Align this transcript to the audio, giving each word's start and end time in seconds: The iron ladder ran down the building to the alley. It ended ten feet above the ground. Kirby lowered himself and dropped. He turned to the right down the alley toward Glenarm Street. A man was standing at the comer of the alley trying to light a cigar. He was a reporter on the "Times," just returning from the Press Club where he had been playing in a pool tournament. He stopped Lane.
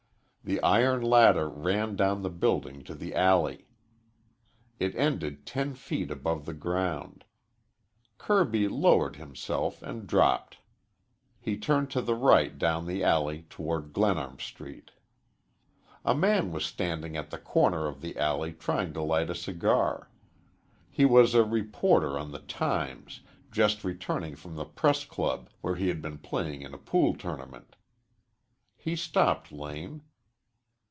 The 0.43 0.59
iron 0.63 1.03
ladder 1.03 1.47
ran 1.47 1.95
down 1.95 2.23
the 2.23 2.29
building 2.31 2.83
to 2.85 2.95
the 2.95 3.13
alley. 3.13 3.67
It 4.79 4.95
ended 4.95 5.45
ten 5.45 5.75
feet 5.75 6.09
above 6.09 6.47
the 6.47 6.53
ground. 6.55 7.25
Kirby 8.17 8.67
lowered 8.67 9.17
himself 9.17 9.83
and 9.83 10.07
dropped. 10.07 10.57
He 11.39 11.57
turned 11.59 11.91
to 11.91 12.01
the 12.01 12.15
right 12.15 12.57
down 12.57 12.87
the 12.87 13.03
alley 13.03 13.45
toward 13.51 13.93
Glenarm 13.93 14.39
Street. 14.39 14.89
A 16.03 16.15
man 16.15 16.51
was 16.51 16.65
standing 16.65 17.15
at 17.15 17.29
the 17.29 17.37
comer 17.37 17.85
of 17.87 18.01
the 18.01 18.17
alley 18.17 18.51
trying 18.51 18.93
to 18.93 19.01
light 19.01 19.29
a 19.29 19.35
cigar. 19.35 20.09
He 20.89 21.05
was 21.05 21.35
a 21.35 21.45
reporter 21.45 22.17
on 22.17 22.31
the 22.31 22.39
"Times," 22.39 23.21
just 23.51 23.83
returning 23.83 24.35
from 24.35 24.55
the 24.55 24.65
Press 24.65 25.05
Club 25.05 25.51
where 25.61 25.75
he 25.75 25.87
had 25.89 26.01
been 26.01 26.17
playing 26.17 26.63
in 26.63 26.73
a 26.73 26.79
pool 26.79 27.13
tournament. 27.15 27.75
He 28.75 28.95
stopped 28.95 29.51
Lane. 29.51 30.01